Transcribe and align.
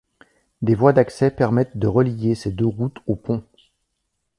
Des 0.63 0.73
voies 0.73 0.93
d'accès 0.93 1.29
permettent 1.29 1.77
de 1.77 1.85
relier 1.85 2.33
ces 2.33 2.49
deux 2.51 2.65
routes 2.65 2.97
au 3.05 3.15
pont. 3.15 3.43